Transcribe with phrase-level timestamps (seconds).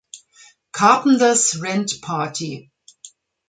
[0.71, 2.71] Carpenter’s Rent Party“.